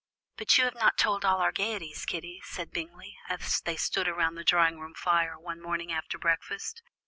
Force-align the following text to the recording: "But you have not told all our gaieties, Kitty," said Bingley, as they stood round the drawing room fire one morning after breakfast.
"But 0.35 0.57
you 0.57 0.63
have 0.63 0.73
not 0.73 0.97
told 0.97 1.23
all 1.23 1.37
our 1.41 1.51
gaieties, 1.51 2.07
Kitty," 2.07 2.41
said 2.43 2.71
Bingley, 2.71 3.19
as 3.29 3.61
they 3.63 3.77
stood 3.77 4.07
round 4.07 4.35
the 4.35 4.43
drawing 4.43 4.79
room 4.79 4.95
fire 4.95 5.37
one 5.37 5.61
morning 5.61 5.91
after 5.91 6.17
breakfast. 6.17 6.81